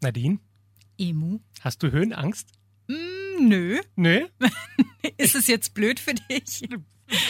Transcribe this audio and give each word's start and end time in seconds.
Nadine, 0.00 0.38
Emu? 0.98 1.40
hast 1.60 1.82
du 1.82 1.90
Höhenangst? 1.90 2.48
Mm, 2.88 3.48
nö. 3.48 3.80
Nö. 3.96 4.26
Ist 5.16 5.34
es 5.34 5.46
jetzt 5.46 5.74
blöd 5.74 6.00
für 6.00 6.14
dich? 6.14 6.68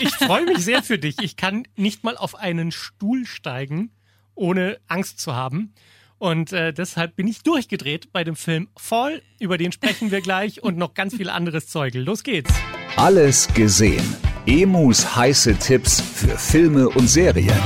Ich 0.01 0.11
freue 0.11 0.45
mich 0.45 0.59
sehr 0.59 0.83
für 0.83 0.99
dich. 0.99 1.17
Ich 1.23 1.37
kann 1.37 1.67
nicht 1.77 2.05
mal 2.05 2.17
auf 2.17 2.35
einen 2.35 2.73
Stuhl 2.73 3.27
steigen, 3.27 3.91
ohne 4.35 4.79
Angst 4.87 5.21
zu 5.21 5.35
haben. 5.35 5.73
Und 6.19 6.53
äh, 6.53 6.73
deshalb 6.73 7.15
bin 7.17 7.29
ich 7.29 7.43
durchgedreht 7.43 8.13
bei 8.13 8.25
dem 8.25 8.37
Film 8.37 8.69
Fall. 8.77 9.23
Über 9.39 9.57
den 9.57 9.71
sprechen 9.73 10.11
wir 10.11 10.21
gleich 10.21 10.63
und 10.63 10.77
noch 10.77 10.95
ganz 10.95 11.15
viel 11.15 11.31
anderes 11.31 11.69
Zeugel. 11.69 12.03
Los 12.03 12.25
geht's. 12.25 12.53
Alles 12.97 13.47
gesehen. 13.55 14.05
Emus 14.47 15.15
heiße 15.15 15.57
Tipps 15.59 16.01
für 16.01 16.37
Filme 16.37 16.89
und 16.89 17.09
Serien. 17.09 17.61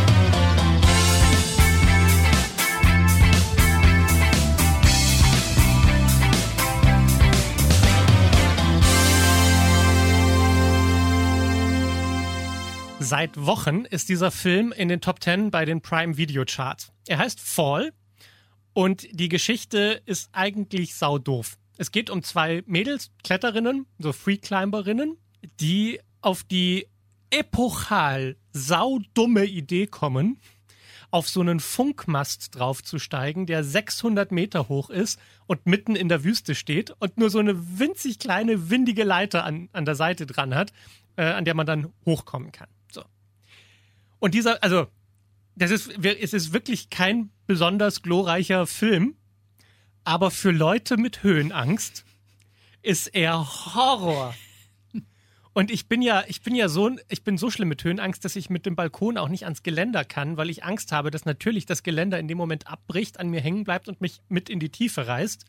Seit 13.13 13.37
Wochen 13.37 13.85
ist 13.85 14.09
dieser 14.09 14.31
Film 14.31 14.73
in 14.73 14.89
den 14.89 15.03
Top 15.03 15.23
10 15.23 15.51
bei 15.51 15.67
den 15.67 15.83
Prime 15.83 16.17
Video 16.17 16.47
Charts. 16.47 16.93
Er 17.07 17.19
heißt 17.19 17.41
Fall 17.41 17.93
und 18.73 19.07
die 19.11 19.29
Geschichte 19.29 20.01
ist 20.07 20.31
eigentlich 20.33 20.95
saudoof. 20.95 21.59
Es 21.77 21.93
geht 21.93 22.09
um 22.09 22.23
zwei 22.23 22.63
Mädels, 22.65 23.11
Kletterinnen, 23.23 23.85
so 23.99 24.15
Freeclimberinnen, 24.15 25.19
die 25.61 26.01
auf 26.23 26.43
die 26.43 26.87
epochal 27.29 28.37
saudumme 28.55 29.45
Idee 29.45 29.89
kommen, 29.89 30.41
auf 31.11 31.29
so 31.29 31.43
einen 31.43 31.61
Funkmast 31.61 32.59
draufzusteigen, 32.59 33.45
der 33.45 33.63
600 33.63 34.33
Meter 34.33 34.71
hoch 34.71 34.89
ist 34.89 35.21
und 35.45 35.67
mitten 35.67 35.97
in 35.97 36.09
der 36.09 36.25
Wüste 36.25 36.55
steht 36.55 36.95
und 36.99 37.19
nur 37.19 37.29
so 37.29 37.41
eine 37.41 37.79
winzig 37.79 38.19
kleine, 38.19 38.71
windige 38.71 39.05
Leiter 39.05 39.45
an, 39.45 39.69
an 39.75 39.85
der 39.85 39.97
Seite 39.97 40.25
dran 40.25 40.55
hat, 40.55 40.73
äh, 41.17 41.25
an 41.25 41.45
der 41.45 41.53
man 41.53 41.67
dann 41.67 41.93
hochkommen 42.07 42.53
kann. 42.53 42.69
Und 44.23 44.35
dieser, 44.35 44.63
also, 44.63 44.87
das 45.57 45.73
ist, 45.73 45.99
es 46.05 46.33
ist 46.33 46.53
wirklich 46.53 46.91
kein 46.91 47.31
besonders 47.49 48.03
glorreicher 48.03 48.69
Film, 48.69 49.17
aber 50.05 50.31
für 50.31 50.53
Leute 50.53 50.97
mit 50.97 51.25
Höhenangst 51.25 52.05
ist 52.83 53.09
er 53.09 53.45
Horror. 53.75 54.33
Und 55.55 55.73
ich 55.73 55.89
bin 55.89 56.03
ja, 56.03 56.23
ich 56.29 56.41
bin 56.41 56.55
ja 56.55 56.69
so, 56.69 56.93
ich 57.09 57.25
bin 57.25 57.37
so 57.37 57.51
schlimm 57.51 57.67
mit 57.67 57.83
Höhenangst, 57.83 58.25
dass 58.25 58.37
ich 58.37 58.49
mit 58.49 58.65
dem 58.65 58.77
Balkon 58.77 59.19
auch 59.19 59.29
nicht 59.29 59.43
ans 59.43 59.65
Geländer 59.65 60.05
kann, 60.05 60.37
weil 60.37 60.51
ich 60.51 60.63
Angst 60.63 60.93
habe, 60.93 61.11
dass 61.11 61.25
natürlich 61.25 61.67
das 61.67 61.83
Geländer 61.83 62.21
in 62.21 62.29
dem 62.29 62.39
Moment 62.39 62.69
abbricht, 62.69 63.19
an 63.19 63.29
mir 63.29 63.41
hängen 63.41 63.65
bleibt 63.65 63.89
und 63.89 64.01
mich 64.01 64.23
mit 64.29 64.49
in 64.49 64.61
die 64.61 64.71
Tiefe 64.71 65.09
reißt. 65.09 65.47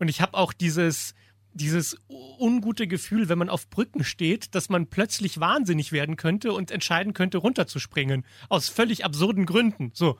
Und 0.00 0.08
ich 0.08 0.20
habe 0.20 0.36
auch 0.36 0.52
dieses, 0.52 1.14
dieses 1.52 1.96
ungute 2.08 2.86
Gefühl, 2.86 3.28
wenn 3.28 3.38
man 3.38 3.48
auf 3.48 3.68
Brücken 3.68 4.04
steht, 4.04 4.54
dass 4.54 4.68
man 4.68 4.86
plötzlich 4.86 5.40
wahnsinnig 5.40 5.92
werden 5.92 6.16
könnte 6.16 6.52
und 6.52 6.70
entscheiden 6.70 7.12
könnte, 7.12 7.38
runterzuspringen. 7.38 8.24
Aus 8.48 8.68
völlig 8.68 9.04
absurden 9.04 9.46
Gründen. 9.46 9.90
So. 9.94 10.18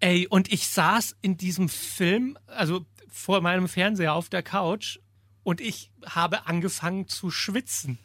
Ey, 0.00 0.26
und 0.26 0.52
ich 0.52 0.68
saß 0.68 1.16
in 1.20 1.36
diesem 1.36 1.68
Film, 1.68 2.38
also 2.46 2.86
vor 3.08 3.40
meinem 3.40 3.68
Fernseher 3.68 4.14
auf 4.14 4.28
der 4.28 4.42
Couch 4.42 4.98
und 5.42 5.60
ich 5.60 5.90
habe 6.04 6.46
angefangen 6.46 7.08
zu 7.08 7.30
schwitzen. 7.30 7.98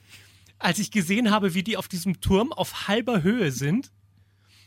Als 0.60 0.80
ich 0.80 0.92
gesehen 0.92 1.32
habe, 1.32 1.54
wie 1.54 1.64
die 1.64 1.78
auf 1.78 1.88
diesem 1.88 2.20
Turm 2.20 2.52
auf 2.52 2.88
halber 2.88 3.24
Höhe 3.24 3.52
sind 3.52 3.92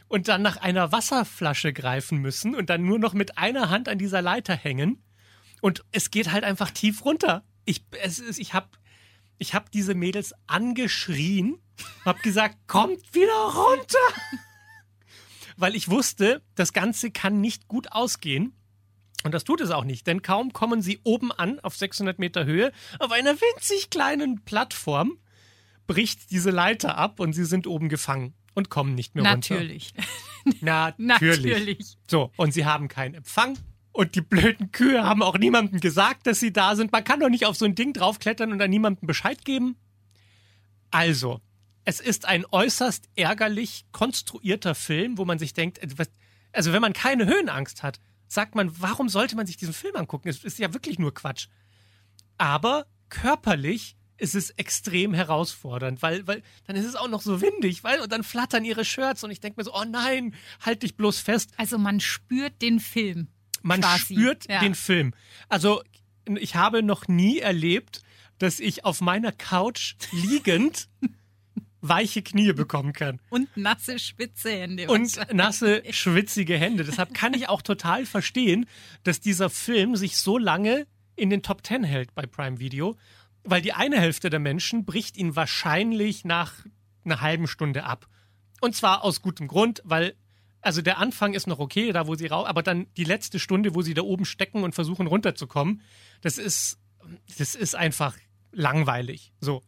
und 0.09 0.29
dann 0.29 0.43
nach 0.43 0.57
einer 0.57 0.93
Wasserflasche 0.93 1.73
greifen 1.73 2.19
müssen 2.19 2.55
und 2.55 2.71
dann 2.71 2.85
nur 2.85 2.99
noch 2.99 3.13
mit 3.13 3.39
einer 3.39 3.71
Hand 3.71 3.89
an 3.89 3.99
dieser 3.99 4.23
Leiter 4.23 4.57
hängen 4.57 5.03
und 5.61 5.85
es 5.93 6.11
geht 6.11 6.33
halt 6.33 6.45
einfach 6.45 6.71
tief 6.71 7.05
runter. 7.05 7.45
Ich, 7.65 7.85
es 8.03 8.19
ist, 8.19 8.39
ich 8.39 8.55
habe 8.55 8.69
ich 9.39 9.55
hab 9.55 9.71
diese 9.71 9.95
Mädels 9.95 10.35
angeschrien, 10.47 11.59
habe 12.05 12.21
gesagt, 12.21 12.57
kommt 12.67 13.15
wieder 13.15 13.33
runter. 13.33 13.99
Weil 15.57 15.75
ich 15.75 15.91
wusste, 15.91 16.43
das 16.55 16.73
Ganze 16.73 17.11
kann 17.11 17.41
nicht 17.41 17.69
gut 17.69 17.93
ausgehen. 17.93 18.55
Und 19.23 19.35
das 19.35 19.45
tut 19.45 19.61
es 19.61 19.71
auch 19.71 19.85
nicht, 19.85 20.07
denn 20.07 20.23
kaum 20.23 20.55
kommen 20.55 20.81
sie 20.81 21.01
oben 21.05 21.31
an, 21.31 21.61
auf 21.61 21.77
600 21.77 22.19
Meter 22.19 22.47
Höhe, 22.47 22.73
auf 22.99 23.13
einer 23.13 23.35
winzig 23.39 23.91
kleinen 23.91 24.43
Plattform, 24.45 25.19
bricht 25.87 26.31
diese 26.31 26.51
Leiter 26.51 26.97
ab 26.97 27.21
und 27.21 27.35
sie 27.35 27.45
sind 27.45 27.67
oben 27.67 27.91
gefangen 27.91 28.33
und 28.55 28.71
kommen 28.71 28.95
nicht 28.95 29.15
mehr 29.15 29.25
Natürlich. 29.25 29.93
runter. 30.47 30.95
Natürlich. 30.97 30.99
Natürlich. 30.99 31.99
So, 32.09 32.33
und 32.37 32.53
sie 32.53 32.65
haben 32.65 32.89
keinen 32.89 33.15
Empfang. 33.15 33.59
Und 34.01 34.15
die 34.15 34.23
blöden 34.23 34.73
Kühe 34.73 35.05
haben 35.05 35.23
auch 35.23 35.37
niemandem 35.37 35.79
gesagt, 35.79 36.27
dass 36.27 36.41
sie 36.41 36.55
da 36.55 36.75
sind. 36.75 36.91
Man 36.91 37.05
kann 37.05 37.21
doch 37.21 37.29
nicht 37.29 37.45
auf 37.45 37.57
so 37.57 37.67
ein 37.67 37.75
Ding 37.75 37.93
draufklettern 37.93 38.51
und 38.51 38.59
dann 38.59 38.71
niemandem 38.71 39.07
Bescheid 39.07 39.45
geben. 39.45 39.77
Also, 40.91 41.43
es 41.85 42.01
ist 42.01 42.25
ein 42.25 42.47
äußerst 42.51 43.11
ärgerlich 43.15 43.85
konstruierter 43.93 44.75
Film, 44.75 45.19
wo 45.19 45.27
man 45.27 45.39
sich 45.39 45.53
denkt, 45.53 45.81
was- 45.99 46.11
also 46.51 46.73
wenn 46.73 46.81
man 46.81 46.95
keine 46.95 47.27
Höhenangst 47.27 47.83
hat, 47.83 48.01
sagt 48.27 48.55
man, 48.55 48.73
warum 48.81 49.11
sollte 49.11 49.37
man 49.37 49.47
sich 49.47 49.59
diesen 49.59 49.75
Film 49.75 49.95
angucken? 49.97 50.29
Es 50.31 50.45
ist 50.45 50.59
ja 50.59 50.73
wirklich 50.73 50.99
nur 50.99 51.13
Quatsch. 51.13 51.49
Aber 52.39 52.87
körperlich 53.11 53.97
ist 54.17 54.35
es 54.35 54.49
extrem 54.51 55.13
herausfordernd, 55.13 56.01
weil, 56.01 56.27
weil 56.27 56.43
dann 56.67 56.77
ist 56.77 56.87
es 56.87 56.97
auch 56.97 57.09
noch 57.09 57.21
so 57.21 57.43
windig, 57.43 57.85
weil 57.85 58.01
und 58.01 58.11
dann 58.13 58.25
flattern 58.25 58.65
ihre 58.65 58.87
Shirts 58.87 59.25
und 59.25 59.31
ich 59.31 59.41
denke 59.41 59.61
mir 59.61 59.65
so, 59.65 59.75
oh 59.75 59.85
nein, 59.87 60.35
halt 60.65 60.85
dich 60.85 60.97
bloß 60.97 61.21
fest. 61.21 61.51
Also 61.59 61.77
man 61.77 62.01
spürt 62.01 62.63
den 62.63 62.81
Film. 62.81 63.29
Man 63.63 63.81
quasi. 63.81 64.15
spürt 64.15 64.49
Ja. 64.49 64.61
den 64.61 64.75
Film. 64.75 65.13
Also 65.49 65.83
ich 66.27 66.55
habe 66.57 66.83
noch 66.83 67.09
nie 67.09 67.39
erlebt, 67.39 68.03
dass 68.39 68.61
ich 68.61 68.85
auf 68.85 69.01
meiner 69.01 69.33
Couch 69.33 69.95
liegend 70.13 70.89
weiche 71.83 72.23
Knie 72.23 72.53
bekommen 72.53 72.93
kann 72.93 73.21
Und 73.31 73.55
nasse, 73.57 73.99
spitze 73.99 74.51
Hände. 74.51 74.87
und 74.89 75.19
nasse, 75.33 75.83
schwitzige 75.91 76.57
Hände. 76.59 76.85
Deshalb 76.85 77.15
kann 77.15 77.33
ich 77.35 77.49
auch 77.49 77.63
total 77.63 78.05
verstehen, 78.07 78.67
dass 79.03 79.21
dieser 79.21 79.49
Film 79.49 79.97
sich 79.97 80.19
so 80.19 80.37
lange 80.37 80.87
in 81.17 81.31
den 81.31 81.43
Top 81.43 81.63
Ten 81.63 81.83
hält 81.85 82.15
bei 82.15 82.27
Prime 82.27 82.61
Video, 82.61 82.97
weil 83.45 83.63
die 83.63 83.73
eine 83.73 83.99
Hälfte 83.99 84.29
der 84.31 84.41
Menschen 84.41 84.85
bricht 84.85 85.17
ihn 85.17 85.37
wahrscheinlich 85.37 86.25
nach 86.25 86.53
einer 87.05 87.21
halben 87.23 87.47
Stunde 87.47 87.85
ab. 87.85 88.07
Und 88.61 88.77
zwar 88.77 89.03
aus 89.03 89.23
gutem 89.23 89.49
Grund, 89.49 89.81
weil 89.85 90.15
also 90.63 90.83
der 90.83 90.99
Anfang 90.99 91.35
ist 91.35 91.47
noch 91.47 91.59
okay, 91.59 91.93
da 91.93 92.07
wo 92.07 92.15
sie 92.15 92.27
raus, 92.27 92.47
aber 92.47 92.63
dann 92.63 92.87
die 92.97 93.05
letzte 93.05 93.39
Stunde, 93.39 93.75
wo 93.75 93.83
sie 93.83 93.95
da 93.95 94.03
oben 94.03 94.25
stecken 94.25 94.63
und 94.63 94.75
versuchen 94.75 95.07
runterzukommen, 95.07 95.83
das 96.21 96.39
ist 96.39 96.79
das 97.39 97.55
ist 97.55 97.75
einfach 97.75 98.17
langweilig. 98.53 99.33
So. 99.41 99.63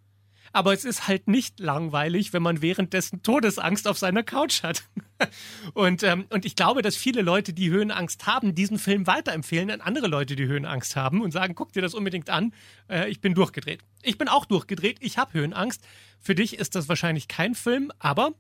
Aber 0.54 0.74
es 0.74 0.84
ist 0.84 1.08
halt 1.08 1.28
nicht 1.28 1.60
langweilig, 1.60 2.34
wenn 2.34 2.42
man 2.42 2.60
währenddessen 2.60 3.22
Todesangst 3.22 3.88
auf 3.88 3.96
seiner 3.96 4.22
Couch 4.22 4.62
hat. 4.62 4.82
Und, 5.72 6.02
ähm, 6.02 6.26
und 6.30 6.44
ich 6.44 6.56
glaube, 6.56 6.82
dass 6.82 6.96
viele 6.96 7.22
Leute, 7.22 7.52
die 7.52 7.70
Höhenangst 7.70 8.26
haben, 8.26 8.56
diesen 8.56 8.76
Film 8.76 9.06
weiterempfehlen 9.06 9.70
an 9.70 9.80
andere 9.80 10.08
Leute, 10.08 10.34
die 10.34 10.46
Höhenangst 10.46 10.96
haben 10.96 11.22
und 11.22 11.30
sagen, 11.30 11.54
guck 11.54 11.72
dir 11.72 11.80
das 11.80 11.94
unbedingt 11.94 12.28
an. 12.28 12.52
Äh, 12.90 13.08
ich 13.08 13.20
bin 13.20 13.32
durchgedreht. 13.32 13.84
Ich 14.02 14.18
bin 14.18 14.26
auch 14.26 14.46
durchgedreht. 14.46 14.96
Ich 14.98 15.18
habe 15.18 15.34
Höhenangst. 15.34 15.86
Für 16.18 16.34
dich 16.34 16.58
ist 16.58 16.74
das 16.74 16.88
wahrscheinlich 16.88 17.28
kein 17.28 17.54
Film, 17.54 17.92
aber 18.00 18.32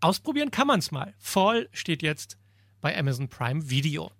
ausprobieren 0.00 0.50
kann 0.50 0.66
man 0.66 0.78
es 0.78 0.90
mal. 0.90 1.14
Fall 1.18 1.68
steht 1.72 2.02
jetzt 2.02 2.38
bei 2.80 2.96
Amazon 2.96 3.28
Prime 3.28 3.70
Video. 3.70 4.12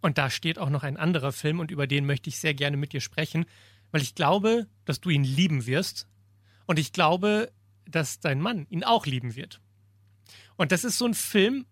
Und 0.00 0.18
da 0.18 0.28
steht 0.28 0.58
auch 0.58 0.70
noch 0.70 0.82
ein 0.82 0.96
anderer 0.96 1.32
Film 1.32 1.60
und 1.60 1.70
über 1.70 1.86
den 1.86 2.04
möchte 2.04 2.28
ich 2.28 2.38
sehr 2.38 2.54
gerne 2.54 2.76
mit 2.76 2.92
dir 2.92 3.00
sprechen, 3.00 3.46
weil 3.90 4.02
ich 4.02 4.14
glaube, 4.14 4.66
dass 4.84 5.00
du 5.00 5.08
ihn 5.10 5.24
lieben 5.24 5.66
wirst. 5.66 6.08
Und 6.66 6.78
ich 6.78 6.92
glaube, 6.92 7.50
dass 7.86 8.20
dein 8.20 8.40
Mann 8.40 8.66
ihn 8.68 8.84
auch 8.84 9.06
lieben 9.06 9.34
wird. 9.34 9.60
Und 10.56 10.72
das 10.72 10.84
ist 10.84 10.98
so 10.98 11.06
ein 11.06 11.14
Film, 11.14 11.66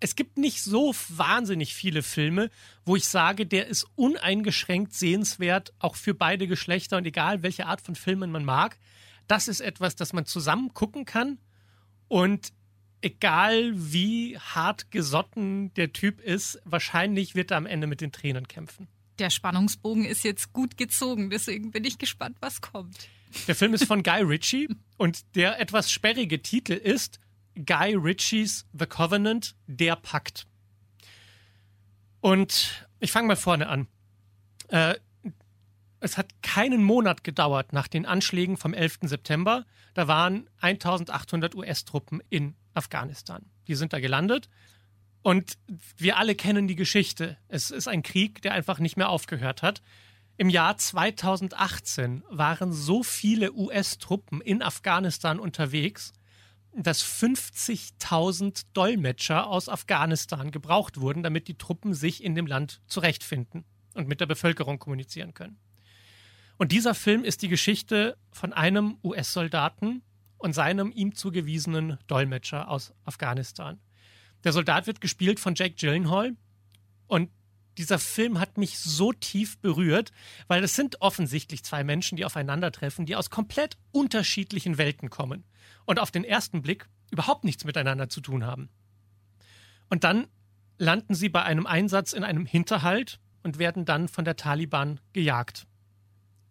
es 0.00 0.16
gibt 0.16 0.36
nicht 0.36 0.62
so 0.62 0.94
wahnsinnig 1.08 1.74
viele 1.74 2.02
Filme, 2.02 2.50
wo 2.84 2.96
ich 2.96 3.06
sage, 3.06 3.46
der 3.46 3.66
ist 3.66 3.86
uneingeschränkt 3.94 4.92
sehenswert, 4.92 5.72
auch 5.78 5.96
für 5.96 6.12
beide 6.12 6.46
Geschlechter 6.46 6.98
und 6.98 7.06
egal 7.06 7.42
welche 7.42 7.66
Art 7.66 7.80
von 7.80 7.94
Filmen 7.94 8.30
man 8.30 8.44
mag. 8.44 8.78
Das 9.26 9.48
ist 9.48 9.60
etwas, 9.60 9.96
das 9.96 10.12
man 10.12 10.26
zusammen 10.26 10.74
gucken 10.74 11.06
kann 11.06 11.38
und 12.08 12.52
egal 13.00 13.72
wie 13.74 14.38
hart 14.38 14.90
gesotten 14.90 15.72
der 15.74 15.92
Typ 15.92 16.20
ist, 16.20 16.60
wahrscheinlich 16.64 17.34
wird 17.34 17.50
er 17.50 17.58
am 17.58 17.66
Ende 17.66 17.86
mit 17.86 18.00
den 18.00 18.12
Tränen 18.12 18.48
kämpfen. 18.48 18.88
Der 19.18 19.30
Spannungsbogen 19.30 20.04
ist 20.04 20.24
jetzt 20.24 20.52
gut 20.52 20.76
gezogen, 20.76 21.30
deswegen 21.30 21.70
bin 21.70 21.84
ich 21.84 21.98
gespannt, 21.98 22.36
was 22.40 22.60
kommt. 22.60 23.08
Der 23.46 23.54
Film 23.54 23.74
ist 23.74 23.84
von 23.84 24.02
Guy 24.04 24.22
Ritchie 24.22 24.68
und 24.96 25.36
der 25.36 25.60
etwas 25.60 25.90
sperrige 25.90 26.42
Titel 26.42 26.72
ist 26.72 27.20
Guy 27.54 27.94
Ritchies 27.94 28.66
The 28.72 28.86
Covenant, 28.86 29.54
der 29.66 29.96
Pakt. 29.96 30.46
Und 32.20 32.88
ich 33.00 33.12
fange 33.12 33.28
mal 33.28 33.36
vorne 33.36 33.68
an. 33.68 33.86
Äh, 34.68 34.94
es 36.00 36.18
hat 36.18 36.42
keinen 36.42 36.82
Monat 36.82 37.24
gedauert 37.24 37.72
nach 37.72 37.88
den 37.88 38.06
Anschlägen 38.06 38.56
vom 38.56 38.74
11. 38.74 39.00
September. 39.02 39.64
Da 39.94 40.08
waren 40.08 40.48
1800 40.60 41.54
US-Truppen 41.54 42.22
in 42.28 42.54
Afghanistan. 42.74 43.44
Die 43.66 43.74
sind 43.74 43.92
da 43.92 44.00
gelandet. 44.00 44.48
Und 45.22 45.56
wir 45.96 46.18
alle 46.18 46.34
kennen 46.34 46.68
die 46.68 46.76
Geschichte. 46.76 47.38
Es 47.48 47.70
ist 47.70 47.88
ein 47.88 48.02
Krieg, 48.02 48.42
der 48.42 48.52
einfach 48.52 48.78
nicht 48.78 48.96
mehr 48.96 49.08
aufgehört 49.08 49.62
hat. 49.62 49.80
Im 50.36 50.50
Jahr 50.50 50.76
2018 50.76 52.24
waren 52.28 52.72
so 52.72 53.02
viele 53.02 53.52
US-Truppen 53.52 54.40
in 54.40 54.62
Afghanistan 54.62 55.38
unterwegs, 55.38 56.12
dass 56.76 57.04
50.000 57.04 58.66
Dolmetscher 58.74 59.46
aus 59.46 59.68
Afghanistan 59.68 60.50
gebraucht 60.50 61.00
wurden, 61.00 61.22
damit 61.22 61.46
die 61.48 61.56
Truppen 61.56 61.94
sich 61.94 62.22
in 62.22 62.34
dem 62.34 62.46
Land 62.46 62.82
zurechtfinden 62.86 63.64
und 63.94 64.08
mit 64.08 64.20
der 64.20 64.26
Bevölkerung 64.26 64.78
kommunizieren 64.78 65.34
können. 65.34 65.56
Und 66.56 66.72
dieser 66.72 66.94
Film 66.94 67.24
ist 67.24 67.42
die 67.42 67.48
Geschichte 67.48 68.16
von 68.30 68.52
einem 68.52 68.98
US-Soldaten 69.02 70.02
und 70.44 70.52
seinem 70.52 70.92
ihm 70.94 71.14
zugewiesenen 71.14 71.96
Dolmetscher 72.06 72.68
aus 72.68 72.92
Afghanistan. 73.06 73.80
Der 74.44 74.52
Soldat 74.52 74.86
wird 74.86 75.00
gespielt 75.00 75.40
von 75.40 75.54
Jake 75.54 75.74
Gyllenhaal 75.74 76.36
und 77.06 77.30
dieser 77.78 77.98
Film 77.98 78.38
hat 78.38 78.58
mich 78.58 78.78
so 78.78 79.14
tief 79.14 79.56
berührt, 79.60 80.12
weil 80.46 80.62
es 80.62 80.76
sind 80.76 81.00
offensichtlich 81.00 81.64
zwei 81.64 81.82
Menschen, 81.82 82.16
die 82.16 82.26
aufeinandertreffen, 82.26 83.06
die 83.06 83.16
aus 83.16 83.30
komplett 83.30 83.78
unterschiedlichen 83.90 84.76
Welten 84.76 85.08
kommen 85.08 85.44
und 85.86 85.98
auf 85.98 86.10
den 86.10 86.24
ersten 86.24 86.60
Blick 86.60 86.90
überhaupt 87.10 87.44
nichts 87.44 87.64
miteinander 87.64 88.10
zu 88.10 88.20
tun 88.20 88.44
haben. 88.44 88.68
Und 89.88 90.04
dann 90.04 90.26
landen 90.76 91.14
sie 91.14 91.30
bei 91.30 91.42
einem 91.42 91.66
Einsatz 91.66 92.12
in 92.12 92.22
einem 92.22 92.44
Hinterhalt 92.44 93.18
und 93.42 93.58
werden 93.58 93.86
dann 93.86 94.08
von 94.08 94.26
der 94.26 94.36
Taliban 94.36 95.00
gejagt. 95.14 95.66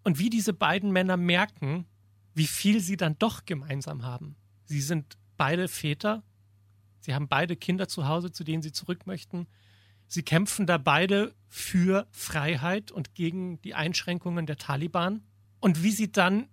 Und 0.04 0.18
wie 0.18 0.32
diese 0.32 0.52
beiden 0.52 0.92
Männer 0.92 1.16
merken, 1.16 1.86
wie 2.34 2.48
viel 2.48 2.80
sie 2.80 2.98
dann 2.98 3.18
doch 3.20 3.46
gemeinsam 3.46 4.04
haben. 4.04 4.36
Sie 4.66 4.82
sind 4.82 5.18
beide 5.38 5.68
Väter, 5.68 6.24
sie 7.00 7.14
haben 7.14 7.28
beide 7.28 7.56
Kinder 7.56 7.88
zu 7.88 8.08
Hause, 8.08 8.32
zu 8.32 8.44
denen 8.44 8.64
sie 8.64 8.72
zurück 8.72 9.06
möchten. 9.06 9.48
Sie 10.08 10.24
kämpfen 10.24 10.68
da 10.68 10.78
beide 10.78 11.34
für 11.48 12.08
Freiheit 12.12 12.92
und 12.92 13.16
gegen 13.16 13.62
die 13.62 13.74
Einschränkungen 13.74 14.46
der 14.46 14.58
Taliban. 14.58 15.24
Und 15.60 15.84
wie 15.84 15.92
sie 15.92 16.12
dann 16.12 16.48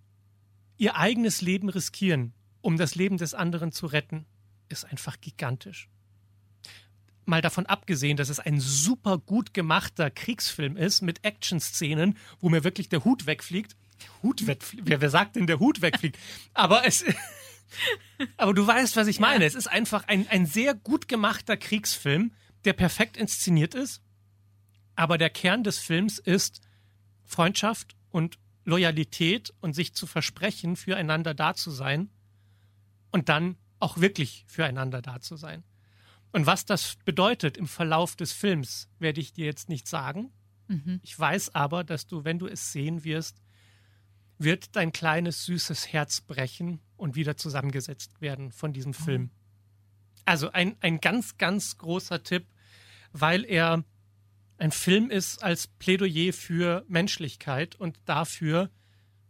ihr 0.77 0.95
eigenes 0.95 1.41
Leben 1.41 1.69
riskieren, 1.69 2.33
um 2.61 2.77
das 2.77 2.95
Leben 2.95 3.17
des 3.17 3.33
anderen 3.33 3.71
zu 3.71 3.85
retten, 3.85 4.25
ist 4.69 4.85
einfach 4.85 5.19
gigantisch. 5.21 5.89
Mal 7.25 7.41
davon 7.41 7.65
abgesehen, 7.65 8.17
dass 8.17 8.29
es 8.29 8.39
ein 8.39 8.59
super 8.59 9.17
gut 9.17 9.53
gemachter 9.53 10.09
Kriegsfilm 10.09 10.75
ist 10.75 11.01
mit 11.01 11.23
Actionszenen, 11.23 12.17
wo 12.39 12.49
mir 12.49 12.63
wirklich 12.63 12.89
der 12.89 13.03
Hut 13.03 13.25
wegfliegt. 13.25 13.75
Hut 14.23 14.47
wegfliegt? 14.47 14.87
Wer, 14.87 15.01
wer 15.01 15.09
sagt 15.09 15.35
denn, 15.35 15.47
der 15.47 15.59
Hut 15.59 15.81
wegfliegt? 15.81 16.17
Aber 16.53 16.85
es. 16.85 17.03
Aber 18.37 18.53
du 18.53 18.65
weißt, 18.65 18.95
was 18.95 19.07
ich 19.07 19.19
meine. 19.19 19.43
Ja. 19.43 19.47
Es 19.47 19.55
ist 19.55 19.67
einfach 19.67 20.07
ein, 20.07 20.27
ein 20.27 20.45
sehr 20.45 20.73
gut 20.73 21.07
gemachter 21.07 21.57
Kriegsfilm, 21.57 22.33
der 22.65 22.73
perfekt 22.73 23.17
inszeniert 23.17 23.75
ist. 23.75 24.01
Aber 24.95 25.17
der 25.17 25.29
Kern 25.29 25.63
des 25.63 25.79
Films 25.79 26.19
ist 26.19 26.61
Freundschaft 27.23 27.95
und 28.09 28.37
Loyalität 28.65 29.53
und 29.61 29.73
sich 29.73 29.93
zu 29.93 30.05
versprechen, 30.05 30.75
füreinander 30.75 31.33
da 31.33 31.55
zu 31.55 31.71
sein 31.71 32.09
und 33.11 33.29
dann 33.29 33.57
auch 33.79 33.97
wirklich 33.97 34.45
füreinander 34.47 35.01
da 35.01 35.19
zu 35.19 35.35
sein. 35.35 35.63
Und 36.31 36.45
was 36.45 36.65
das 36.65 36.97
bedeutet 37.03 37.57
im 37.57 37.67
Verlauf 37.67 38.15
des 38.15 38.31
Films, 38.31 38.89
werde 38.99 39.19
ich 39.19 39.33
dir 39.33 39.45
jetzt 39.45 39.69
nicht 39.69 39.87
sagen. 39.87 40.31
Mhm. 40.67 40.99
Ich 41.03 41.17
weiß 41.17 41.55
aber, 41.55 41.83
dass 41.83 42.07
du, 42.07 42.23
wenn 42.23 42.39
du 42.39 42.47
es 42.47 42.71
sehen 42.71 43.03
wirst, 43.03 43.41
wird 44.43 44.75
dein 44.75 44.91
kleines 44.91 45.45
süßes 45.45 45.91
Herz 45.91 46.21
brechen 46.21 46.79
und 46.97 47.15
wieder 47.15 47.37
zusammengesetzt 47.37 48.21
werden 48.21 48.51
von 48.51 48.73
diesem 48.73 48.91
oh. 48.91 49.03
Film. 49.03 49.31
Also 50.25 50.51
ein, 50.51 50.75
ein 50.81 50.99
ganz, 50.99 51.37
ganz 51.37 51.77
großer 51.77 52.23
Tipp, 52.23 52.45
weil 53.11 53.43
er 53.43 53.83
ein 54.57 54.71
Film 54.71 55.09
ist 55.09 55.43
als 55.43 55.67
Plädoyer 55.67 56.33
für 56.33 56.85
Menschlichkeit 56.87 57.75
und 57.75 57.97
dafür, 58.05 58.69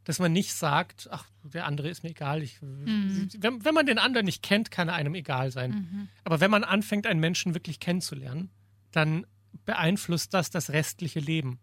dass 0.03 0.19
man 0.19 0.33
nicht 0.33 0.53
sagt, 0.53 1.07
ach, 1.11 1.25
der 1.43 1.65
andere 1.65 1.89
ist 1.89 2.03
mir 2.03 2.09
egal. 2.09 2.43
Ich, 2.43 2.61
mhm. 2.61 3.29
wenn, 3.37 3.63
wenn, 3.63 3.73
man 3.73 3.85
den 3.85 3.97
anderen 3.97 4.25
nicht 4.25 4.43
kennt, 4.43 4.71
kann 4.71 4.89
er 4.89 4.95
einem 4.95 5.15
egal 5.15 5.51
sein. 5.51 5.71
Mhm. 5.71 6.07
Aber 6.23 6.41
wenn 6.41 6.51
man 6.51 6.63
anfängt, 6.63 7.07
einen 7.07 7.19
Menschen 7.19 7.53
wirklich 7.53 7.79
kennenzulernen, 7.79 8.51
dann 8.91 9.25
beeinflusst 9.65 10.33
das 10.33 10.49
das 10.49 10.71
restliche 10.71 11.19
Leben. 11.19 11.59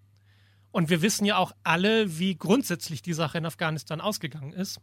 Und 0.70 0.90
wir 0.90 1.02
wissen 1.02 1.24
ja 1.24 1.36
auch 1.36 1.52
alle, 1.64 2.18
wie 2.18 2.36
grundsätzlich 2.36 3.02
die 3.02 3.14
Sache 3.14 3.38
in 3.38 3.46
Afghanistan 3.46 4.00
ausgegangen 4.00 4.52
ist. 4.52 4.80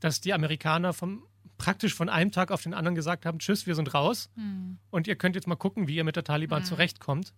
Dass 0.00 0.20
die 0.20 0.32
Amerikaner 0.32 0.92
vom, 0.92 1.24
praktisch 1.56 1.94
von 1.94 2.08
einem 2.08 2.30
Tag 2.30 2.50
auf 2.50 2.62
den 2.62 2.74
anderen 2.74 2.94
gesagt 2.94 3.26
haben, 3.26 3.38
tschüss, 3.38 3.66
wir 3.66 3.74
sind 3.74 3.94
raus. 3.94 4.30
Mhm. 4.36 4.78
Und 4.90 5.06
ihr 5.06 5.16
könnt 5.16 5.34
jetzt 5.34 5.48
mal 5.48 5.56
gucken, 5.56 5.88
wie 5.88 5.96
ihr 5.96 6.04
mit 6.04 6.16
der 6.16 6.24
Taliban 6.24 6.62
mhm. 6.62 6.66
zurechtkommt. 6.66 7.32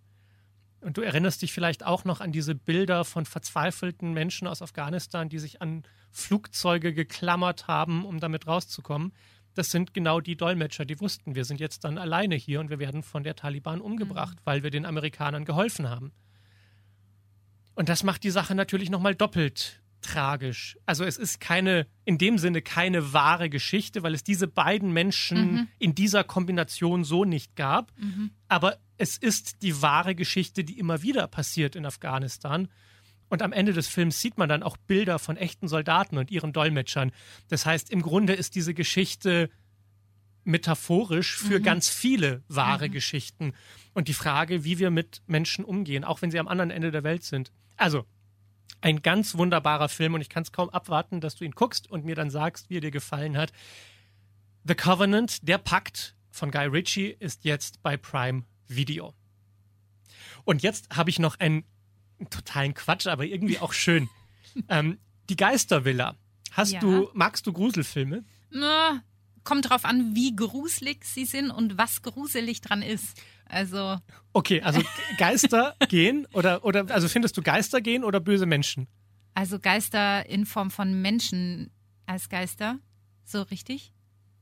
Und 0.80 0.96
du 0.96 1.02
erinnerst 1.02 1.42
dich 1.42 1.52
vielleicht 1.52 1.84
auch 1.84 2.04
noch 2.04 2.20
an 2.20 2.32
diese 2.32 2.54
Bilder 2.54 3.04
von 3.04 3.26
verzweifelten 3.26 4.12
Menschen 4.12 4.48
aus 4.48 4.62
Afghanistan, 4.62 5.28
die 5.28 5.38
sich 5.38 5.60
an 5.60 5.82
Flugzeuge 6.10 6.94
geklammert 6.94 7.68
haben, 7.68 8.04
um 8.04 8.18
damit 8.18 8.46
rauszukommen. 8.46 9.12
Das 9.54 9.70
sind 9.70 9.92
genau 9.92 10.20
die 10.20 10.36
Dolmetscher, 10.36 10.84
die 10.84 11.00
wussten, 11.00 11.34
wir 11.34 11.44
sind 11.44 11.60
jetzt 11.60 11.84
dann 11.84 11.98
alleine 11.98 12.34
hier 12.34 12.60
und 12.60 12.70
wir 12.70 12.78
werden 12.78 13.02
von 13.02 13.24
der 13.24 13.36
Taliban 13.36 13.80
umgebracht, 13.80 14.36
mhm. 14.36 14.42
weil 14.44 14.62
wir 14.62 14.70
den 14.70 14.86
Amerikanern 14.86 15.44
geholfen 15.44 15.88
haben. 15.90 16.12
Und 17.74 17.88
das 17.88 18.02
macht 18.02 18.24
die 18.24 18.30
Sache 18.30 18.54
natürlich 18.54 18.90
nochmal 18.90 19.14
doppelt 19.14 19.80
tragisch. 20.00 20.78
Also 20.86 21.04
es 21.04 21.16
ist 21.16 21.40
keine, 21.40 21.86
in 22.04 22.18
dem 22.18 22.38
Sinne 22.38 22.62
keine 22.62 23.12
wahre 23.12 23.50
Geschichte, 23.50 24.02
weil 24.02 24.14
es 24.14 24.24
diese 24.24 24.48
beiden 24.48 24.92
Menschen 24.92 25.52
mhm. 25.52 25.68
in 25.78 25.94
dieser 25.94 26.24
Kombination 26.24 27.04
so 27.04 27.24
nicht 27.24 27.56
gab. 27.56 27.92
Mhm. 27.98 28.30
Aber 28.48 28.78
es 28.96 29.16
ist 29.16 29.62
die 29.62 29.82
wahre 29.82 30.14
Geschichte, 30.14 30.64
die 30.64 30.78
immer 30.78 31.02
wieder 31.02 31.26
passiert 31.26 31.76
in 31.76 31.86
Afghanistan. 31.86 32.68
Und 33.28 33.42
am 33.42 33.52
Ende 33.52 33.72
des 33.72 33.86
Films 33.86 34.20
sieht 34.20 34.38
man 34.38 34.48
dann 34.48 34.62
auch 34.62 34.76
Bilder 34.76 35.18
von 35.18 35.36
echten 35.36 35.68
Soldaten 35.68 36.18
und 36.18 36.30
ihren 36.30 36.52
Dolmetschern. 36.52 37.12
Das 37.48 37.64
heißt, 37.64 37.90
im 37.90 38.02
Grunde 38.02 38.32
ist 38.32 38.56
diese 38.56 38.74
Geschichte 38.74 39.50
metaphorisch 40.44 41.36
für 41.36 41.58
mhm. 41.58 41.64
ganz 41.64 41.88
viele 41.88 42.42
wahre 42.48 42.88
mhm. 42.88 42.92
Geschichten. 42.92 43.54
Und 43.92 44.08
die 44.08 44.14
Frage, 44.14 44.64
wie 44.64 44.78
wir 44.78 44.90
mit 44.90 45.22
Menschen 45.26 45.64
umgehen, 45.64 46.04
auch 46.04 46.22
wenn 46.22 46.30
sie 46.30 46.38
am 46.38 46.48
anderen 46.48 46.70
Ende 46.70 46.90
der 46.90 47.04
Welt 47.04 47.24
sind. 47.24 47.52
Also, 47.76 48.04
ein 48.80 49.02
ganz 49.02 49.36
wunderbarer 49.36 49.88
Film 49.88 50.14
und 50.14 50.20
ich 50.20 50.28
kann 50.28 50.42
es 50.42 50.52
kaum 50.52 50.70
abwarten, 50.70 51.20
dass 51.20 51.36
du 51.36 51.44
ihn 51.44 51.52
guckst 51.52 51.90
und 51.90 52.04
mir 52.04 52.14
dann 52.14 52.30
sagst, 52.30 52.70
wie 52.70 52.78
er 52.78 52.80
dir 52.80 52.90
gefallen 52.90 53.36
hat. 53.36 53.52
The 54.64 54.74
Covenant, 54.74 55.46
der 55.48 55.58
Pakt 55.58 56.14
von 56.30 56.50
Guy 56.50 56.66
Ritchie, 56.66 57.16
ist 57.18 57.44
jetzt 57.44 57.82
bei 57.82 57.96
Prime 57.96 58.44
Video. 58.68 59.14
Und 60.44 60.62
jetzt 60.62 60.94
habe 60.96 61.10
ich 61.10 61.18
noch 61.18 61.38
einen, 61.38 61.64
totalen 62.28 62.74
Quatsch, 62.74 63.06
aber 63.06 63.24
irgendwie 63.24 63.58
auch 63.58 63.72
schön. 63.72 64.08
ähm, 64.68 64.98
die 65.30 65.36
Geistervilla. 65.36 66.16
Hast 66.52 66.72
ja. 66.72 66.80
du, 66.80 67.08
magst 67.14 67.46
du 67.46 67.52
Gruselfilme? 67.52 68.24
Na, 68.50 69.02
kommt 69.50 69.68
drauf 69.68 69.84
an, 69.84 70.14
wie 70.14 70.36
gruselig 70.36 71.04
sie 71.04 71.24
sind 71.24 71.50
und 71.50 71.76
was 71.76 72.02
gruselig 72.02 72.60
dran 72.60 72.82
ist. 72.82 73.20
Also. 73.46 73.96
Okay, 74.32 74.62
also 74.62 74.80
Geister 75.18 75.74
gehen 75.88 76.28
oder, 76.32 76.64
oder, 76.64 76.88
also 76.90 77.08
findest 77.08 77.36
du 77.36 77.42
Geister 77.42 77.80
gehen 77.80 78.04
oder 78.04 78.20
böse 78.20 78.46
Menschen? 78.46 78.86
Also 79.34 79.58
Geister 79.58 80.24
in 80.26 80.46
Form 80.46 80.70
von 80.70 81.02
Menschen 81.02 81.72
als 82.06 82.28
Geister. 82.28 82.78
So 83.24 83.42
richtig? 83.42 83.92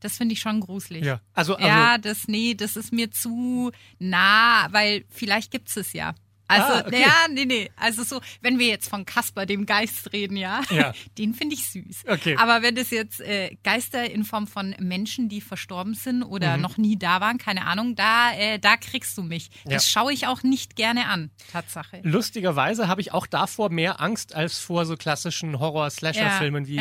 Das 0.00 0.18
finde 0.18 0.34
ich 0.34 0.40
schon 0.40 0.60
gruselig. 0.60 1.06
Ja, 1.06 1.22
also, 1.32 1.56
also 1.56 1.66
ja, 1.66 1.96
das 1.96 2.28
nee, 2.28 2.52
das 2.52 2.76
ist 2.76 2.92
mir 2.92 3.10
zu 3.10 3.72
nah, 3.98 4.68
weil 4.72 5.06
vielleicht 5.08 5.50
gibt 5.50 5.74
es 5.74 5.94
ja. 5.94 6.14
Also, 6.48 6.72
ah, 6.72 6.84
okay. 6.86 7.02
ja, 7.02 7.14
nee, 7.30 7.44
nee. 7.44 7.70
Also 7.76 8.02
so, 8.04 8.20
wenn 8.40 8.58
wir 8.58 8.68
jetzt 8.68 8.88
von 8.88 9.04
Kasper, 9.04 9.44
dem 9.44 9.66
Geist, 9.66 10.12
reden, 10.14 10.36
ja, 10.36 10.62
ja. 10.70 10.92
den 11.18 11.34
finde 11.34 11.54
ich 11.54 11.68
süß. 11.68 12.04
Okay. 12.08 12.36
Aber 12.38 12.62
wenn 12.62 12.74
das 12.74 12.90
jetzt 12.90 13.20
äh, 13.20 13.56
Geister 13.62 14.10
in 14.10 14.24
Form 14.24 14.46
von 14.46 14.74
Menschen, 14.80 15.28
die 15.28 15.42
verstorben 15.42 15.92
sind 15.92 16.22
oder 16.22 16.56
mhm. 16.56 16.62
noch 16.62 16.78
nie 16.78 16.98
da 16.98 17.20
waren, 17.20 17.36
keine 17.36 17.66
Ahnung, 17.66 17.96
da, 17.96 18.32
äh, 18.32 18.58
da 18.58 18.78
kriegst 18.78 19.18
du 19.18 19.22
mich. 19.22 19.50
Das 19.66 19.84
ja. 19.84 20.00
schaue 20.00 20.12
ich 20.12 20.26
auch 20.26 20.42
nicht 20.42 20.74
gerne 20.74 21.06
an, 21.06 21.30
Tatsache. 21.52 22.00
Lustigerweise 22.02 22.88
habe 22.88 23.02
ich 23.02 23.12
auch 23.12 23.26
davor 23.26 23.70
mehr 23.70 24.00
Angst 24.00 24.34
als 24.34 24.58
vor 24.58 24.86
so 24.86 24.96
klassischen 24.96 25.58
Horror-Slasher-Filmen 25.58 26.66
wie 26.66 26.80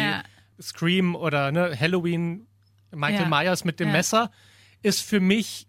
Scream 0.61 1.15
oder 1.15 1.51
ne, 1.51 1.77
Halloween, 1.77 2.47
Michael 2.91 3.27
Myers 3.27 3.65
mit 3.65 3.81
dem 3.81 3.91
Messer 3.91 4.31
ist 4.81 5.01
für 5.01 5.19
mich 5.19 5.66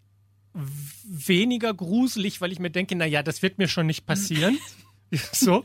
weniger 1.04 1.72
gruselig, 1.74 2.40
weil 2.40 2.52
ich 2.52 2.58
mir 2.58 2.70
denke, 2.70 2.96
naja, 2.96 3.22
das 3.22 3.42
wird 3.42 3.58
mir 3.58 3.68
schon 3.68 3.86
nicht 3.86 4.06
passieren. 4.06 4.58
so. 5.32 5.64